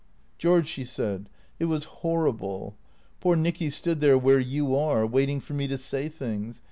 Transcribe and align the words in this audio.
"George,'' 0.39 0.67
she 0.67 0.83
said," 0.83 1.29
it 1.59 1.65
was 1.65 1.83
horrible. 1.83 2.75
Poor 3.19 3.35
Nicky 3.35 3.69
stood 3.69 3.99
there 3.99 4.17
where 4.17 4.39
you 4.39 4.75
are, 4.75 5.05
waiting 5.05 5.39
for 5.39 5.53
me 5.53 5.67
to 5.67 5.77
say 5.77 6.09
things. 6.09 6.59